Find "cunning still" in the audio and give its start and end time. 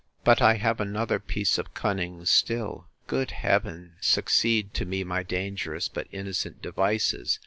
1.75-2.87